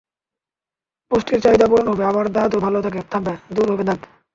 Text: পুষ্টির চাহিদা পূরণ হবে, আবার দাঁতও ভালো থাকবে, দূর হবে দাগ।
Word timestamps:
পুষ্টির 1.11 1.39
চাহিদা 1.41 1.65
পূরণ 1.67 1.87
হবে, 1.87 2.03
আবার 2.05 2.25
দাঁতও 2.31 2.59
ভালো 2.59 2.77
থাকবে, 2.85 3.33
দূর 3.55 3.67
হবে 3.71 3.83
দাগ। 3.83 3.99